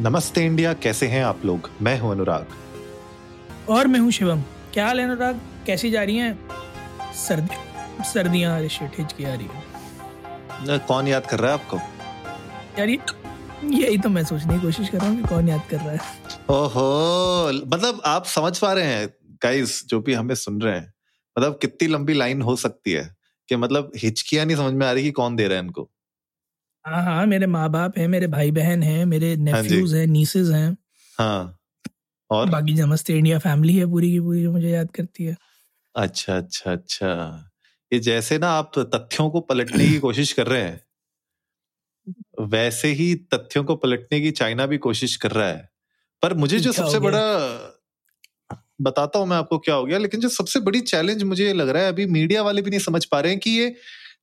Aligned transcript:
नमस्ते 0.00 0.44
इंडिया 0.46 0.72
कैसे 0.74 1.06
हैं 1.06 1.22
आप 1.24 1.44
लोग? 1.44 1.70
मैं 1.82 1.98
हूँ 2.00 2.10
अनुराग। 2.12 2.46
और 3.68 3.86
मैं 3.86 4.00
हूँ 4.00 4.10
शिवम। 4.10 4.42
क्या 4.74 4.86
हाल 4.86 5.00
है 5.00 5.06
अनुराग? 5.06 5.40
कैसी 5.66 5.90
जा 5.90 6.02
रही 6.02 6.16
हैं? 6.16 6.38
सर्दी 7.14 8.04
सर्दियाँ 8.04 8.56
अरे 8.58 8.68
शिट 8.68 8.98
हिच 8.98 9.12
की 9.12 9.24
आ 9.24 9.34
रही 9.34 9.46
है। 9.46 9.62
न, 10.66 10.78
कौन 10.88 11.08
याद 11.08 11.26
कर 11.26 11.38
रहा 11.38 11.52
है 11.52 11.58
आपको? 11.58 11.76
यार 12.78 12.88
ये 12.88 12.98
यही 13.64 13.98
तो 13.98 14.08
मैं 14.08 14.24
सोचने 14.24 14.54
की 14.54 14.60
कोशिश 14.60 14.88
कर 14.88 14.98
रहा 14.98 15.08
हूँ 15.08 15.22
कि 15.22 15.28
कौन 15.28 15.48
याद 15.48 15.62
कर 15.70 15.76
रहा 15.76 15.90
है। 15.90 16.00
ओहो 16.50 17.48
मतलब 17.66 18.00
आप 18.04 18.24
समझ 18.26 18.58
पा 18.58 18.72
रहे 18.72 18.84
हैं 18.84 19.08
गाइस 19.42 19.84
जो 19.86 20.00
भी 20.00 20.14
हमें 20.14 20.34
सुन 20.34 20.60
रहे 20.60 20.74
हैं। 20.74 20.92
मतलब 21.38 21.58
कितनी 21.62 21.88
लंबी 21.88 22.14
लाइन 22.14 22.42
हो 22.42 22.56
सकती 22.56 22.92
है 22.92 23.16
कि 23.48 23.56
मतलब 23.56 23.92
हिचकियाँ 23.96 24.46
नहीं 24.46 24.56
समझ 24.56 24.72
में 24.72 24.86
आ 24.86 24.92
रही 24.92 25.04
कि 25.04 25.10
कौन 25.10 25.36
दे 25.36 25.48
रहा 25.48 25.58
है 25.58 25.64
इनको। 25.64 25.90
हाँ 26.88 27.02
हाँ 27.04 27.26
मेरे 27.26 27.46
माँ 27.46 27.70
बाप 27.70 27.98
हैं 27.98 28.08
मेरे 28.08 28.26
भाई 28.26 28.50
बहन 28.50 28.82
हैं 28.82 29.06
मेरे। 29.06 29.36
नेफ्यूज 29.36 29.94
हैं 29.94 30.06
नीसेज 30.06 30.50
हैं। 30.50 30.76
हाँ 31.18 31.58
और? 32.30 32.50
बाकी 32.50 32.74
नमस्ते 32.74 33.14
इंडिया 33.18 33.38
फैमिली 33.38 33.76
है 33.76 33.86
पूरी 33.86 34.10
की 34.12 34.20
पूरी 34.20 34.42
जो 34.42 34.52
मुझे 34.52 34.70
याद 34.70 34.90
करती 34.90 35.24
है। 35.24 35.36
अच्छा 35.96 36.36
अच्छा 36.36 36.72
अच्छा। 36.72 37.44
ये 37.92 37.98
जैसे 37.98 38.38
ना 38.38 38.48
आप 38.48 38.78
तथ्यों 38.78 39.30
को 39.30 39.40
पलटने 39.40 39.88
की 39.88 39.98
कोशिश 39.98 40.32
कर 40.32 40.46
रहे 40.46 40.62
हैं। 40.62 40.80
वैसे 42.40 42.88
ही 42.88 43.14
तथ्यों 43.14 43.64
को 43.64 43.76
पलटने 43.76 44.20
की 44.20 44.30
चाइना 44.30 44.66
भी 44.66 44.78
कोशिश 44.78 45.16
कर 45.16 45.30
रहा 45.30 45.48
है। 45.48 45.70
पर 46.22 46.34
मुझे 46.34 46.58
जो 46.58 46.72
सबसे 46.72 46.98
बड़ा 46.98 47.24
बताता 48.80 49.18
हूँ 49.18 49.26
मैं 49.26 49.36
आपको 49.36 49.58
क्या 49.58 49.74
हो 49.74 49.84
गया 49.84 49.98
लेकिन 49.98 50.20
जो 50.20 50.28
सबसे 50.28 50.60
बड़ी 50.60 50.80
चैलेंज 50.80 51.22
मुझे 51.22 51.52
लग 51.52 51.68
रहा 51.68 51.82
है 51.82 51.88
अभी 51.88 52.06
मीडिया 52.06 52.42
वाले 52.42 52.62
भी 52.62 52.70
नहीं 52.70 52.80
समझ 52.80 53.04
पा 53.04 53.20
रहे 53.20 53.32
हैं 53.32 53.40
कि 53.40 53.50
ये 53.50 53.74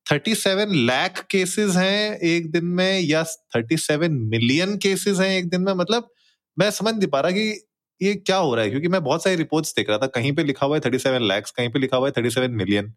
37 0.06 0.70
लाख 0.72 1.26
केसेस 1.32 1.76
हैं 1.76 2.18
एक 2.24 2.52
दिन 2.52 2.66
में, 2.66 3.00
या 3.00 3.24
37 3.24 4.12
मिलियन 4.30 4.78
केसेस 4.78 5.20
हैं 5.20 5.30
एक 5.30 5.50
दिन 5.50 5.62
में? 5.62 5.74
मतलब 5.74 6.10
मैं 6.58 6.70
समझ 6.72 6.94
नहीं 6.96 7.08
पा 7.08 7.20
रहा 7.22 7.32
कि 7.32 7.68
ये 8.02 8.14
क्या 8.16 8.38
हो 8.38 8.54
रहा 8.56 8.64
है, 8.64 8.70
क्योंकि 8.70 8.88
मैं 8.88 9.04
बहुत 9.04 9.24
सारी 9.24 9.36
रिपोर्ट्स 9.36 9.74
देख 9.76 9.90
रहा 9.90 9.98
था, 9.98 10.08
कहीं 10.08 10.32
पे 10.34 10.44
लिखा 10.44 10.66
हुआ 10.66 10.76
है 10.76 10.82
37 10.82 11.22
लैक्स 11.22 11.52
कहीं 11.52 11.70
पे 11.70 11.80
लिखा 11.80 11.98
हुआ 11.98 12.08
है 12.08 12.14
37 12.14 12.52
मिलियन 12.52 12.94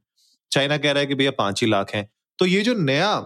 चाइना 0.52 0.76
कह 0.78 0.92
रहा 0.92 1.00
है 1.00 1.06
कि 1.06 1.14
भैया 1.14 1.30
पाँच 1.30 1.62
ही 1.62 1.68
लाख 1.68 1.94
हैं। 1.94 2.08
तो 2.38 2.46
ये 2.46 2.60
जो 2.62 2.74
नया, 2.74 3.16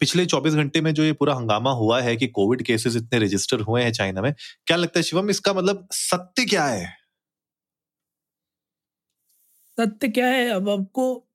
पिछले 0.00 0.26
24 0.26 0.54
घंटे 0.54 0.80
में 0.80 0.92
जो 0.94 1.04
ये 1.04 1.12
पूरा 1.12 1.34
हंगामा 1.34 1.70
हुआ 1.70 2.00
है 2.00 2.16
कि 2.16 2.26
कोविड 2.28 2.62
केसेस 2.62 2.96
इतने 2.96 3.18
रजिस्टर 3.18 3.60
हुए 3.60 3.82
हैं 3.82 3.92
चाइना 3.92 4.22
में, 4.22 4.34
क्या 4.66 4.76
लगता 4.76 4.98
है 4.98 5.02
शिवम 5.02 5.30
इसका 5.30 5.52
मतलब 5.52 5.88
सत्य 5.92 6.44
क्या 6.44 6.66
है? 6.66 6.86
सत्य 9.78 10.08
क्या 10.08 10.26
है? 10.26 10.48
अब 10.48 10.68
आपको 10.70 11.26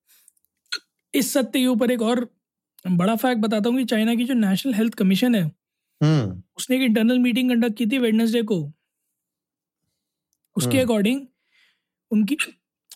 इस 1.16 1.31
सत्य 1.33 1.59
के 1.59 1.66
ऊपर 1.67 1.91
एक 1.91 2.02
और 2.02 2.27
बड़ा 2.88 3.16
फैक्ट 3.16 3.41
बताता 3.41 3.69
हूँ 3.69 3.77
कि 3.77 3.85
चाइना 3.85 4.16
की 4.16 4.23
जो 4.25 4.33
नेशनल 4.33 4.73
हेल्थ 4.73 4.94
कमीशन 4.94 5.35
है 5.35 5.44
हम्म। 6.02 6.41
उसने 6.57 6.75
एक 6.75 6.81
इंटरनल 6.81 7.19
मीटिंग 7.19 7.49
कंडक्ट 7.49 7.77
की 7.77 7.85
थी 7.85 7.97
वेडनेसडे 7.97 8.41
को। 8.41 8.59
उसके 10.55 10.69
हम्म। 10.69 10.81
अकॉर्डिंग 10.81 11.25
उनकी 12.11 12.38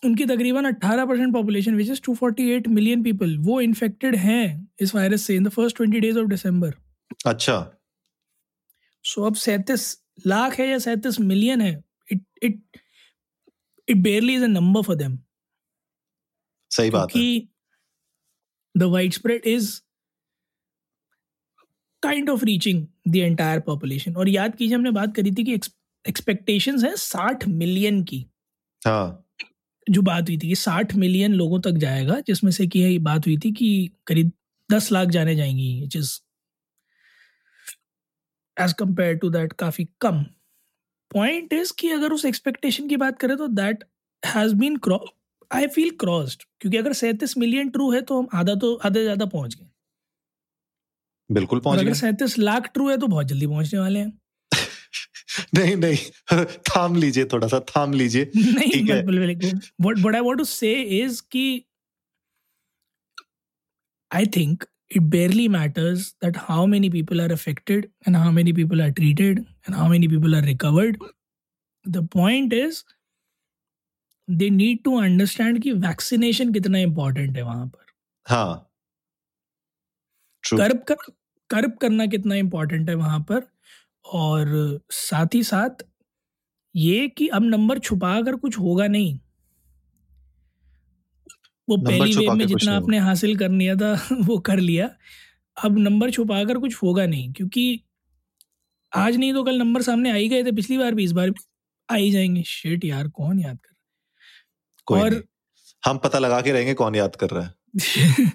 उनकी 0.04 0.24
तकरीबन 0.26 0.66
18 0.66 1.06
percent 1.08 1.32
population 1.32 1.74
which 1.74 1.88
is 1.90 2.00
248 2.00 2.68
million 2.68 3.02
people 3.02 3.36
वो 3.38 3.60
इन्फेक्टेड 3.60 4.16
हैं 4.16 4.68
इस 4.80 4.94
वायरस 4.94 5.22
से 5.22 5.36
in 5.36 5.44
the 5.44 5.48
first 5.48 5.82
20 5.82 6.00
days 6.00 6.18
of 6.18 6.28
December 6.28 6.74
अच्छा। 7.26 7.58
सो 9.04 9.24
अब 9.24 9.34
सैंतीस 9.34 9.84
लाख 10.26 10.58
है 10.60 10.68
या 10.68 10.78
सैंतीस 10.78 11.20
मिलियन 11.20 11.60
है 11.60 11.72
it 12.12 12.22
it 12.42 12.60
it 13.88 13.96
barely 13.96 14.34
is 14.34 14.44
a 14.44 14.46
number 14.46 14.82
for 14.82 14.96
them 14.96 15.18
सही 16.70 16.90
बात 16.90 17.16
है। 17.16 17.22
Wide 18.74 19.12
spread 19.12 19.46
is 19.46 19.80
kind 22.02 22.30
of 22.30 22.44
reaching 22.44 22.86
the 23.08 23.16
entire 23.16 23.60
population 23.60 24.16
और 24.16 24.28
याद 24.28 24.54
कीजिए 24.56 24.74
हमने 24.74 24.90
बात 24.90 25.14
करी 25.16 25.30
थी 25.30 25.44
कि 25.44 25.54
एक्सपेक्टेशंस 26.04 26.84
है 26.84 26.94
साठ 26.96 27.48
मिलियन 27.48 28.02
की। 28.04 28.24
हाँ। 28.82 29.26
जो 29.86 30.02
बात 30.02 30.28
हुई 30.28 30.36
थी 30.38 30.48
कि 30.48 30.54
साठ 30.54 30.94
मिलियन 30.94 31.32
लोगों 31.34 31.60
तक 31.60 31.70
जाएगा 31.70 32.18
जिसमें 32.20 32.50
से 32.52 32.66
कि 32.66 32.98
बात 32.98 33.26
हुई 33.26 33.36
थी 33.38 33.52
कि 33.52 33.90
करीब 34.06 34.32
दस 34.70 34.92
लाख 34.92 35.08
जाने 35.08 35.34
जाएँगी 35.36 35.80
which 35.80 35.96
is 35.96 36.18
as 38.56 38.72
compared 38.72 39.16
to 39.16 39.30
that 39.30 39.52
काफ़ी 39.52 39.88
कम। 40.00 40.22
पॉइंट 41.10 41.52
इज़ 41.52 41.72
कि 41.78 41.90
अगर 41.90 42.12
उस 42.12 42.24
एक्सपेक्टेशन 42.24 42.88
की 42.88 42.96
बात 42.96 43.18
करें 43.18 43.36
तो 43.36 43.48
that 43.48 43.84
has 44.22 44.54
been 44.54 44.76
I 45.50 45.66
feel 45.74 45.90
crossed 46.00 46.42
क्योंकि 46.60 46.76
अगर 46.78 46.92
सैंतीस 46.92 47.36
मिलियन 47.38 47.68
ट्रू 47.70 47.90
है 47.92 48.00
तो 48.02 48.18
हम 48.18 48.28
आधा 48.38 48.54
तो 48.54 48.74
आधे 48.84 49.02
ज़्यादा 49.02 49.26
पहुँच 49.26 49.54
गए। 49.54 49.66
बिल्कुल 51.30 51.60
पहुँच 51.60 51.80
गए। 51.80 51.94
सैंतीस 51.94 52.38
लाख 52.38 52.70
ट्रू 52.74 52.88
है 52.88 52.96
तो 52.96 53.06
बहुत 53.06 53.26
जल्दी 53.26 53.46
पहुँचने 53.46 53.80
वाले 53.80 53.98
हैं। 53.98 54.18
नहीं 55.54 55.76
नहीं 55.76 56.44
थाम 56.70 56.96
लीजिए 56.96 57.24
थोड़ा 57.32 57.48
सा 57.48 57.60
थाम 57.68 57.92
लीजिए। 57.92 58.30
नहीं 58.36 58.84
but 59.80 60.00
but 60.02 60.14
I 60.14 60.20
want 60.20 60.38
to 60.38 60.44
say 60.44 60.74
कि 61.32 61.64
I 64.10 64.26
think 64.36 64.64
it 64.96 65.02
barely 65.10 65.46
matters 65.48 66.08
that 66.24 66.36
how 66.38 66.66
many 66.66 66.90
people 66.90 67.20
are 67.20 67.32
affected 67.32 67.84
and 68.08 68.16
how 68.16 68.30
many 68.32 68.52
people 68.52 68.82
are 68.82 68.90
treated 68.92 69.38
and 69.38 69.74
how 69.76 69.88
many 69.88 70.08
people 70.08 70.34
are 70.34 70.44
recovered 70.44 70.96
the 71.84 72.06
point 72.14 72.52
is 72.52 72.82
they 74.30 74.50
need 74.50 74.82
to 74.84 75.00
understand 75.00 75.62
कि 75.62 75.72
vaccination 75.72 76.52
कितना 76.52 76.78
important 76.78 77.36
है 77.36 77.42
वहाँ 77.42 77.66
पर। 77.66 77.86
हाँ। 78.26 78.70
कर्ब 80.44 80.84
कर 80.88 80.94
कर्ब 81.50 81.78
करना 81.80 82.06
कितना 82.06 82.34
important 82.34 82.88
है 82.88 82.94
वहाँ 82.94 83.20
पर 83.20 83.52
और 84.04 84.80
साथ 84.90 85.26
ही 85.34 85.42
साथ 85.42 85.84
ये 86.76 87.08
कि 87.08 87.28
अब 87.28 87.42
नंबर 87.42 87.78
छुपा 87.78 88.22
कर 88.22 88.36
कुछ 88.36 88.58
होगा 88.58 88.86
नहीं 88.86 89.20
वो 91.68 91.76
पहली 91.76 92.16
वेव 92.16 92.34
में 92.34 92.46
जितना 92.46 92.76
आपने 92.76 92.98
हासिल 92.98 93.36
कर 93.36 93.50
लिया 93.50 93.74
था 93.76 94.08
वो 94.20 94.38
कर 94.38 94.58
लिया। 94.58 94.96
अब 95.64 95.78
नंबर 95.78 96.10
छुपा 96.10 96.44
कर 96.44 96.58
कुछ 96.58 96.82
होगा 96.82 97.06
नहीं 97.06 97.32
क्योंकि 97.32 97.80
आज 98.96 99.16
नहीं 99.16 99.34
तो 99.34 99.44
कल 99.44 99.58
नंबर 99.58 99.82
सामने 99.82 100.10
आ 100.10 100.14
ही 100.14 100.28
गए 100.28 100.44
थे 100.44 100.52
पिछली 100.52 100.78
बार 100.78 100.94
भी 100.94 101.04
इस 101.04 101.12
बार 101.12 101.30
भी 101.30 101.44
आ 101.90 101.94
ही 101.94 102.10
जाएँगे। 102.10 102.42
शेट 102.42 102.84
यार 102.84 103.08
कौन 103.08 103.40
याद 103.40 103.56
कर 103.56 103.74
और- 104.94 105.10
नहीं। 105.10 105.22
हम 105.84 105.98
पता 105.98 106.18
लगा 106.18 106.40
के 106.40 106.52
रहेंगे 106.52 106.74
कौन 106.74 106.94
याद 106.94 107.16
कर 107.16 107.30
रहा 107.30 107.44
है। 107.44 107.54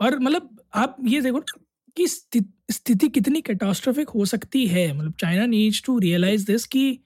और 0.00 0.18
मतलब 0.18 0.62
आप 0.74 0.96
ये 1.04 1.20
देखो 1.20 1.40
कि 1.96 2.06
स्थिति 2.70 3.08
कितनी 3.08 3.40
कैटास्ट्रोफिक 3.40 4.08
हो 4.08 4.24
सकती 4.24 4.66
है। 4.66 4.92
मतलब 4.92 5.14
China 5.20 5.46
needs 5.46 5.82
to 5.84 5.98
realise 5.98 6.46
this 6.46 6.66
कि 6.66 7.00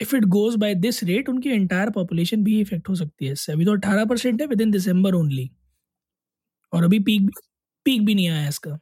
if 0.00 0.16
it 0.16 0.24
goes 0.24 0.54
by 0.54 0.74
this 0.74 1.04
rate 1.04 1.28
उनकी 1.28 1.48
एंटायर 1.48 1.90
पॉपुलेशन 1.90 2.44
भी 2.44 2.60
इफ़ेक्ट 2.60 2.88
हो 2.88 2.94
सकती 2.94 3.26
है 3.26 3.32
इससे। 3.32 3.52
अभी 3.52 3.64
तो 3.64 3.72
18 3.72 4.04
परसेंट 4.04 4.40
है 4.40 4.46
विद 4.46 4.60
इन 4.60 4.70
दिसंबर 4.70 5.14
ओनली 5.14 5.50
और 6.72 6.84
अभी 6.84 6.98
पीक 6.98 7.30
पीक 7.84 8.04
भी 8.04 8.14
नहीं 8.14 8.28
आया 8.28 8.48
इसका। 8.48 8.78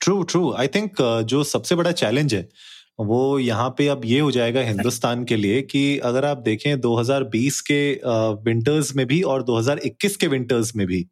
ट्रू 0.00 0.22
ट्रू 0.22 0.52
आई 0.52 0.68
थिंक 0.68 1.22
जो 1.26 1.44
सबसे 1.44 1.74
बड़ा 1.74 1.92
चैलेंज 1.92 2.34
है 2.34 2.48
वो 2.98 3.38
यहाँ 3.38 3.68
पे 3.70 3.86
अब 3.88 4.04
ये 4.04 4.20
हो 4.20 4.30
जाएगा 4.30 4.60
हिंदुस्तान 4.60 5.24
के 5.24 5.36
लिए 5.36 5.62
कि 5.62 5.98
अगर 5.98 6.24
आप 6.24 6.38
देखें 6.38 6.74
2020 6.80 7.60
के 7.60 7.80
विंटर्स 8.44 8.94
में 8.96 9.06
भी 9.06 9.20
और 9.22 9.42
2021 9.42 10.16
के 10.16 10.26
विंटर्स 10.26 10.74
में 10.76 10.86
भी 10.86 11.06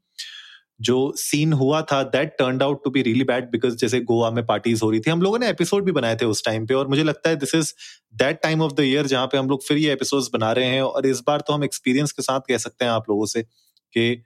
जो 0.81 1.13
सीन 1.17 1.53
हुआ 1.53 1.81
था 1.83 2.03
that 2.03 2.29
turn 2.29 2.63
out 2.63 2.85
to 2.85 2.91
be 2.91 3.03
really 3.03 3.25
bad 3.25 3.51
because 3.51 3.77
जैसे 3.77 4.01
गोवा 4.01 4.31
में 4.31 4.45
पार्टीज़ 4.47 4.83
हो 4.83 4.91
रही 4.91 5.01
थी, 5.01 5.11
हम 5.11 5.23
लोगों 5.23 5.39
ने 5.39 5.49
एपिसोड 5.49 5.85
भी 5.85 5.93
बनाए 5.93 6.17
थे 6.17 6.25
उस 6.25 6.45
टाइम 6.45 6.67
पे 6.67 6.75
और 6.75 6.89
मुझे 6.89 7.05
लगता 7.05 7.31
है 7.31 7.37
this 7.37 7.55
is 7.55 7.73
that 8.15 8.41
time 8.43 8.63
of 8.63 8.73
the 8.73 8.81
year 8.81 9.07
जहाँ 9.07 9.27
पे 9.27 9.39
हम 9.39 9.49
लोग 9.49 9.65
फिर 9.65 9.79
ये 9.79 9.93
एपिसोड्स 9.93 10.31
बना 10.33 10.53
रहे 10.53 10.67
हैं 10.67 10.83
और 10.83 11.07
इस 11.07 11.23
बार 11.27 11.41
तो 11.41 11.53
हम 11.53 11.65
एक्सपीरियंस 11.65 12.13
के 12.13 12.23
साथ 12.23 12.41
कह 12.49 12.59
सकते 12.59 12.85
हैं 12.85 12.93
आप 12.93 13.11
लोगों 13.11 13.27
से 13.27 13.43
कि 13.43 14.23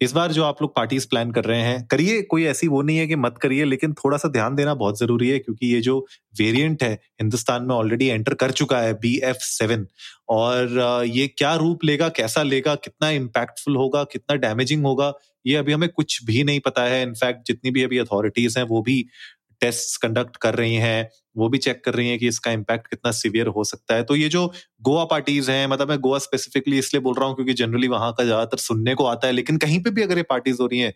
इस 0.00 0.12
बार 0.12 0.32
जो 0.32 0.42
आप 0.44 0.62
लोग 0.62 0.74
पार्टीज़ 0.76 1.06
प्लान 1.08 1.30
कर 1.32 1.44
रहे 1.44 1.60
हैं, 1.60 1.86
करिए, 1.86 2.20
कोई 2.22 2.44
ऐसी 2.44 2.68
वो 2.68 2.80
नहीं 2.82 2.96
है 2.98 3.06
कि 3.06 3.16
मत 3.16 3.38
करिए, 3.42 3.64
लेकिन 3.64 3.92
थोड़ा 3.94 4.16
सा 4.16 4.28
ध्यान 4.28 4.54
देना 4.54 4.74
बहुत 4.74 4.98
ज़रूरी 4.98 5.28
है, 5.28 5.38
क्योंकि 5.38 5.66
ये 5.66 5.80
जो 5.80 5.98
वेरिएंट 6.40 6.82
है, 6.82 6.92
हिंदुस्तान 7.20 7.62
में 7.62 7.74
ऑलरेडी 7.74 8.06
एंटर 8.06 8.34
कर 8.34 8.50
चुका 8.52 8.80
है 8.80 8.92
बी 8.94 9.16
एफ़ 9.24 9.38
सेवन 9.40 9.86
और 10.28 11.04
ये 11.06 11.26
क्या 11.28 11.54
रूप 11.56 11.84
लेगा, 11.84 12.08
कैसा 12.08 12.42
लेगा, 12.42 12.74
कितना 12.74 13.10
इम्पैक्टफुल 13.10 13.76
होगा, 13.76 14.04
कितना 14.04 14.36
डैमेजिंग 14.38 14.84
होगा, 14.84 15.12
ये 15.46 15.56
अभी 15.56 15.72
हमें 15.72 15.88
कुछ 15.88 16.22
भी 16.24 16.42
नहीं 16.44 16.60
पता 16.60 16.84
है। 16.84 17.02
इनफैक्ट 17.02 17.46
जितनी 17.46 17.70
भी 17.70 17.82
अभी 17.82 17.98
अथॉरिटीज 17.98 18.58
हैं, 18.58 18.64
वो 18.64 18.82
भी 18.82 19.04
टेस्ट 19.60 20.00
कंडक्ट 20.02 20.36
कर 20.36 20.54
रही 20.54 20.74
हैं 20.76 21.08
वो 21.36 21.48
भी 21.48 21.58
चेक 21.58 21.82
कर 21.84 21.94
रही 21.94 22.08
हैं 22.08 22.18
कि 22.18 22.28
इसका 22.28 22.50
इम्पैक्ट 22.50 22.86
कितना 22.86 23.10
सीवियर 23.12 23.46
हो 23.46 23.64
सकता 23.64 23.94
है। 23.94 24.02
तो 24.02 24.16
ये 24.16 24.28
जो 24.28 24.46
गोवा 24.82 25.04
पार्टीज़ 25.04 25.50
हैं 25.50 25.66
मतलब 25.66 25.88
मैं 25.88 25.98
गोवा 26.00 26.18
स्पेसिफिकली 26.18 26.78
इसलिए 26.78 27.00
बोल 27.00 27.14
रहा 27.14 27.28
हूँ 27.28 27.34
क्योंकि 27.34 27.54
जनरली 27.54 27.88
वहाँ 27.88 28.12
का 28.12 28.24
ज़्यादातर 28.24 28.58
सुनने 28.58 28.94
को 28.94 29.04
आता 29.06 29.26
है 29.26 29.32
लेकिन 29.32 29.56
कहीं 29.58 29.82
पे 29.82 29.90
भी 29.90 30.02
अगर 30.02 30.16
ये 30.16 30.22
पार्टीज़ 30.30 30.60
हो 30.62 30.66
रही 30.66 30.80
हैं 30.80 30.92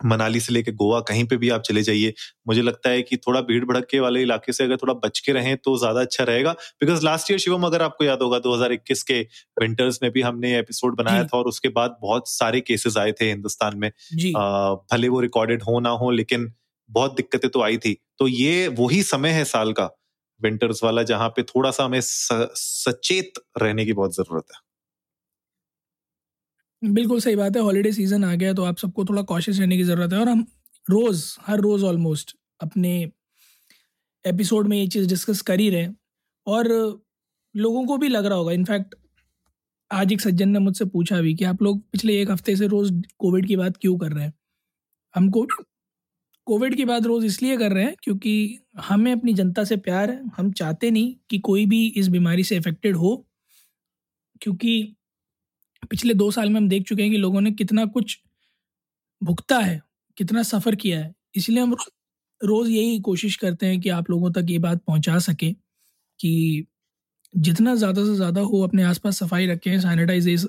मनाली 0.00 0.40
से 0.40 0.52
लेके 0.52 0.72
गोवा 0.72 1.00
कहीं 1.00 1.24
पे 1.24 1.36
भी 1.36 1.48
आप 1.50 1.62
चले 1.62 1.82
जाइए 1.82 2.12
मुझे 2.48 2.62
लगता 2.62 2.90
है 2.90 3.02
कि 3.02 3.16
थोड़ा 3.16 3.40
भीड़ 3.40 3.64
भड़के 3.64 4.00
वाले 4.00 4.22
इलाके 4.22 4.52
से 4.52 4.64
अगर 4.64 4.76
थोड़ा 4.76 4.94
बच 4.94 5.18
के 5.18 5.32
रहें 5.32 5.56
तो 5.56 5.76
ज़्यादा 5.78 6.00
अच्छा 6.00 6.24
रहेगा। 6.24 6.52
बिकॉज़ 6.80 7.04
लास्ट 7.04 7.30
ईयर 7.30 7.40
शिवम 7.40 7.62
अगर 7.62 7.82
आपको 7.82 8.04
याद 8.04 8.22
होगा 8.22 8.38
2021 8.38 9.02
के 9.02 9.20
विंटर्स 9.56 9.98
में 10.02 10.10
भी 10.12 10.22
हमने 10.22 10.56
एपिसोड 10.58 10.96
बनाया 10.96 11.24
था 11.24 11.38
और 11.38 11.44
उसके 11.44 11.68
बाद 11.70 11.96
बहुत 12.02 12.28
सारे 12.30 12.60
केसेस 12.60 12.96
आए 12.96 13.12
थे 13.12 13.28
हिंदुस्तान 13.28 13.78
में। 13.78 13.90
आ, 14.36 14.74
भले 14.92 15.08
वो 15.08 15.20
रिकॉर्डेड 15.20 15.62
हो 15.62 15.80
ना 15.80 15.90
हो 15.96 16.10
लेकिन 16.10 16.52
बहुत 16.90 17.14
दिक्कतें 17.16 17.50
तो 17.50 17.62
आई 17.62 17.76
थी। 17.78 17.96
तो 18.18 18.28
ये 18.28 18.68
वही 18.70 19.02
समय 19.04 19.30
है 19.30 19.44
साल 19.46 19.72
का 19.72 19.88
विंटर्स 20.40 20.82
वाला, 20.84 21.02
जहाँ 21.02 21.28
पे 21.28 21.42
थोड़ा 21.44 21.70
सा 21.70 21.84
हमें 21.84 22.00
सचेत 22.02 23.40
रहने 23.62 23.84
की 23.84 23.92
बहुत 23.92 24.14
ज़रूरत 24.14 24.44
है। 24.52 24.60
बिल्कुल 26.82 27.20
सही 27.20 27.36
बात 27.36 27.56
है 27.56 27.62
हॉलीडे 27.62 27.92
सीज़न 27.92 28.24
आ 28.24 28.34
गया 28.34 28.52
तो 28.52 28.64
आप 28.64 28.78
सबको 28.78 29.04
थोड़ा 29.04 29.22
कॉशियस 29.24 29.58
रहने 29.58 29.76
की 29.76 29.82
ज़रूरत 29.84 30.12
है 30.12 30.18
और 30.18 30.28
हम 30.28 30.46
रोज़, 30.86 31.36
हर 31.42 31.60
रोज़ 31.60 31.84
ऑलमोस्ट 31.84 32.36
अपने 32.60 32.92
एपिसोड 34.24 34.68
में 34.68 34.76
ये 34.78 34.86
चीज़ 34.88 35.08
डिस्कस 35.08 35.40
कर 35.42 35.60
ही 35.60 35.68
रहे 35.70 35.80
हैं। 35.82 35.96
और 36.46 36.68
लोगों 37.54 37.84
को 37.86 37.96
भी 37.98 38.08
लग 38.08 38.26
रहा 38.26 38.38
होगा, 38.38 38.52
इनफैक्ट 38.52 38.94
आज 39.90 40.12
एक 40.12 40.20
सज्जन 40.20 40.48
ने 40.48 40.58
मुझसे 40.58 40.84
पूछा 40.86 41.20
भी 41.20 41.34
कि 41.34 41.44
आप 41.44 41.62
लोग 41.62 41.80
पिछले 41.92 42.20
एक 42.22 42.30
हफ़्ते 42.30 42.56
से 42.56 42.66
रोज़ 42.68 42.92
कोविड 43.18 43.46
की 43.48 43.56
बात 43.56 43.76
क्यों 43.76 43.96
कर 43.98 44.12
रहे 44.12 44.24
हैं? 44.24 44.32
हमको 45.14 45.42
कोविड 45.42 45.64
की 46.72 46.84
बात 46.84 47.06
रोज़ 47.06 47.24
इसलिए 47.26 47.56
कर 47.56 47.72
रहे 47.72 47.84
हैं 47.84 47.94
क्योंकि 48.02 48.32
हमें 48.80 49.10
अपनी 49.12 49.32
जनता 49.34 49.64
से 49.64 49.76
प्यार 49.78 50.10
है। 50.10 50.20
हम 50.36 50.50
चाहते 50.52 50.90
नहीं 50.90 51.14
कि 51.30 51.38
कोई 51.40 51.64
भी 51.66 51.86
इस 51.96 52.08
बीमारी 52.08 52.44
से 52.44 52.56
इफ़ेक्टेड 52.56 52.96
हो। 52.96 53.14
क्योंकि 54.40 54.72
पिछले 55.90 56.14
दो 56.14 56.30
साल 56.30 56.50
में 56.50 56.56
हम 56.56 56.68
देख 56.68 56.84
चुके 56.84 57.02
हैं 57.02 57.10
कि 57.10 57.16
लोगों 57.18 57.40
ने 57.40 57.50
कितना 57.52 57.84
कुछ 57.88 58.18
भुगता 59.22 59.58
है, 59.58 59.80
कितना 60.16 60.42
सफ़र 60.44 60.74
किया 60.76 60.98
है। 61.00 61.14
इसलिए 61.36 61.62
हम 61.62 61.74
रोज़ 62.40 62.70
यही 62.70 62.98
कोशिश 63.02 63.36
करते 63.36 63.66
हैं 63.66 63.80
कि 63.80 63.88
आप 63.90 64.10
लोगों 64.10 64.30
तक 64.32 64.46
ये 64.50 64.58
बात 64.60 64.82
पहुँचा 64.86 65.18
सकें 65.20 65.52
कि 66.20 66.66
जितना 67.34 67.74
ज़्यादा 67.76 68.04
से 68.04 68.14
ज़्यादा 68.16 68.40
हो, 68.42 68.62
अपने 68.62 68.84
आसपास 68.84 69.18
सफ़ाई 69.18 69.46
रखें 69.46 69.80
सैनिटाइजेज 69.80 70.46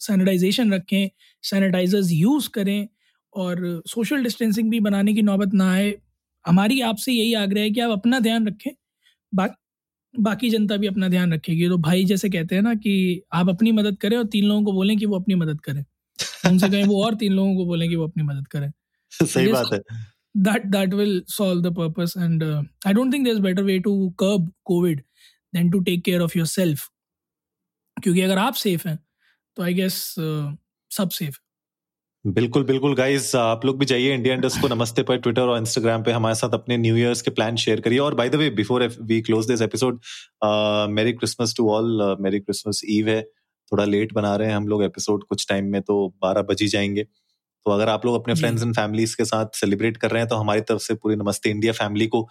सैनिटाइजेशन 0.00 0.72
रखें 0.74 1.08
सैनिटाइजर्स 1.44 2.10
यूज़ 2.12 2.48
करें 2.50 2.88
और 3.34 3.82
सोशल 3.86 4.22
डिस्टेंसिंग 4.22 4.70
भी 4.70 4.80
बनाने 4.80 5.14
की 5.14 5.22
नौबत 5.22 5.54
ना 5.54 5.72
आए 5.72 5.94
हमारी 6.46 6.80
आपसे 6.80 7.12
यही 7.12 7.34
आग्रह 7.34 7.60
है 7.60 7.70
कि 7.70 7.80
आप 7.80 7.90
अपना 7.90 8.20
ध्यान 8.20 8.46
रखें। 8.48 8.70
बा, 9.34 9.48
बाकी 10.20 10.50
जनता 10.50 10.76
भी 10.76 10.86
अपना 10.86 11.08
ध्यान 11.08 11.32
रखेगी। 11.32 11.68
तो 11.68 11.78
भाई 11.78 12.04
जैसे 12.04 12.30
कहते 12.30 12.54
हैं 12.54 12.62
ना 12.62 12.74
कि 12.74 13.22
आप 13.32 13.48
अपनी 13.48 13.72
मदद 13.72 13.96
करें 13.96 14.16
और 14.16 14.24
तीन 14.24 14.44
लोगों 14.44 14.64
को 14.64 14.72
बोलें 14.72 14.98
कि 14.98 15.06
वो 15.06 15.18
अपनी 15.18 15.34
मदद 15.34 15.60
करें। 15.60 15.84
उनसे 16.50 16.68
कहें 16.68 16.84
वो 16.84 17.04
और 17.04 17.14
तीन 17.14 17.32
लोगों 17.32 17.56
को 17.56 17.66
बोलें 17.66 17.88
कि 17.88 17.96
वो 17.96 18.08
अपनी 18.08 18.22
मदद 18.22 18.48
करें। 18.48 18.72
सही 19.26 19.48
बात 19.48 19.72
है। 19.72 19.80
that 20.34 20.64
that 20.72 20.94
will 20.94 21.20
solve 21.28 21.62
the 21.62 21.70
purpose 21.72 22.14
and 22.16 22.42
uh, 22.42 22.62
i 22.86 22.92
don't 22.92 23.12
think 23.12 23.26
there's 23.26 23.40
better 23.40 23.64
way 23.64 23.76
to 23.78 23.92
curb 24.22 24.48
covid 24.70 25.02
than 25.52 25.70
to 25.70 25.80
take 25.82 26.04
care 26.04 26.22
of 26.22 26.34
yourself. 26.34 26.90
क्योंकि 28.02 28.20
अगर 28.20 28.38
आप 28.38 28.54
सेफ़ 28.54 28.88
हैं 28.88 28.98
तो 29.56 29.62
आई 29.62 29.74
गेस 29.74 30.14
uh, 30.20 30.56
सब 30.90 31.08
सेफ़ 31.08 31.38
बिल्कुल 32.24 32.62
बिल्कुल 32.64 32.94
गाइज़ 32.96 33.36
आप 33.36 33.64
लोग 33.66 33.78
भी 33.78 33.86
जाइए 33.86 34.12
इंडिया 34.14 34.34
इंडस्ट 34.34 34.60
को। 34.60 34.68
नमस्ते 34.68 35.02
पर 35.02 35.16
ट्विटर 35.16 35.42
और 35.42 35.58
इंस्टाग्राम 35.58 36.02
पे 36.02 36.10
हमारे 36.12 36.34
साथ 36.34 36.50
अपने 36.54 36.76
न्यू 36.78 36.96
ईयर्स 36.96 37.22
के 37.22 37.30
प्लान 37.30 37.56
शेयर 37.56 37.80
करिए। 37.80 37.98
और 37.98 38.14
by 38.14 38.28
the 38.28 38.34
way 38.34 38.48
before 38.50 38.86
we 39.02 39.20
close 39.22 39.46
this 39.46 39.62
episode 39.62 39.98
merry 40.94 41.12
Christmas 41.12 41.54
to 41.56 41.68
all 41.70 42.16
merry 42.20 42.40
Christmas 42.40 42.80
Eve 42.90 43.08
है। 43.08 43.20
थोड़ा 43.72 43.84
लेट 43.84 44.12
बना 44.14 44.34
रहे 44.36 44.48
हैं 44.48 44.56
हम 44.56 44.68
लोग 44.68 44.84
एपिसोड 44.84 45.24
कुछ 45.24 45.46
टाइम 45.48 45.66
में 45.72 45.80
तो 45.82 46.06
बारह 46.22 46.42
बज 46.42 46.62
ही 46.62 46.68
जाएँगे। 46.68 47.06
तो 47.66 47.70
अगर 47.70 47.88
आप 47.88 48.04
लोग 48.06 48.14
अपने 48.14 48.34
फ्रेंड्स 48.34 48.62
एंड 48.62 48.74
फैमिलीज़ 48.74 49.16
के 49.16 49.24
साथ 49.24 49.56
सेलिब्रेट 49.56 49.96
कर 49.96 50.10
रहे 50.10 50.20
हैं 50.20 50.28
तो 50.28 50.36
हमारी 50.36 50.60
तरफ़ 50.60 50.82
से 50.82 50.94
पूरी 50.94 51.16
नमस्ते 51.16 51.50
इंडिया 51.50 51.72
फैमिली 51.72 52.06
को 52.06 52.28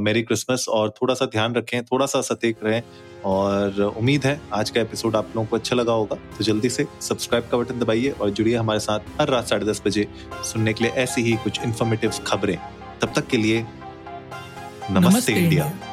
मेरी 0.00 0.22
क्रिसमस 0.22 0.64
और 0.68 0.90
थोड़ा 1.02 1.14
सा 1.14 1.26
ध्यान 1.26 1.54
रखें 1.54 1.82
थोड़ा 1.84 2.06
सा 2.06 2.20
सतर्क 2.20 2.64
रहें 2.64 2.82
और 3.24 3.80
उम्मीद 3.82 4.26
है 4.26 4.40
आज 4.54 4.70
का 4.70 4.80
एपिसोड 4.80 5.16
आप 5.16 5.32
लोगों 5.36 5.46
को 5.48 5.56
अच्छा 5.56 5.76
लगा 5.76 5.92
होगा। 5.92 6.16
तो 6.38 6.44
जल्दी 6.44 6.70
से 6.70 6.86
सब्सक्राइब 7.00 7.48
का 7.50 7.58
बटन 7.58 7.78
दबाइए 7.80 8.10
और 8.10 8.30
जुड़िए 8.30 8.56
हमारे 8.56 8.80
साथ 8.80 9.20
हर 9.20 9.28
रात 9.28 9.48
साढ़े 9.48 9.66
दस 9.66 9.82
बजे 9.86 10.06
सुनने 10.52 10.72
के 10.72 10.84
लिए 10.84 10.92
ऐसी 11.02 11.22
ही 11.22 11.36
कुछ 11.44 11.60
इन्फॉर्मेटिव 11.62 12.12
खबरें। 12.26 12.56
तब 13.02 13.12
तक 13.16 13.26
के 13.26 13.36
लिए 13.36 13.60
नमस्ते, 13.60 15.00
नमस्ते 15.00 15.32
इंडिया, 15.32 15.64
इंडिया। 15.64 15.89